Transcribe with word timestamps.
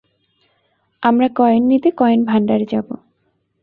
আমরা 1.03 1.27
কয়েন 1.35 1.61
নিতে 1.67 1.89
কয়েন 1.91 2.19
ভান্ডারে 2.25 2.65
যাব। 2.65 2.87